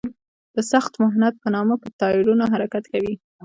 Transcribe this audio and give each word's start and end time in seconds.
د 0.55 0.57
سخت 0.71 0.91
محنت 1.03 1.33
په 1.43 1.47
نامه 1.55 1.75
په 1.83 1.87
ټایرونو 1.99 2.43
حرکت 2.53 2.83
کوي. 2.93 3.13